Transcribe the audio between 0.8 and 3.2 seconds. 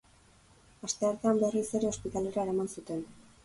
Asteartean berriz ere ospitalera eraman zuten.